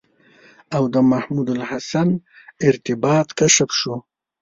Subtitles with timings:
[0.75, 2.09] او د محمودالحسن
[2.67, 3.95] ارتباط کشف شو.